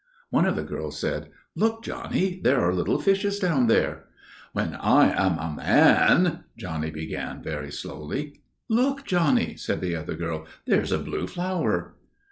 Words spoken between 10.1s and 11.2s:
girl, 'there's a